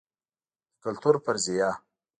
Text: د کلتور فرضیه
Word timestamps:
د 0.81 0.81
کلتور 0.83 1.15
فرضیه 1.25 1.69